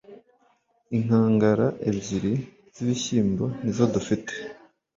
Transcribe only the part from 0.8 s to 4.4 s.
inkangara ebyiri zibishyimbo nizo dufite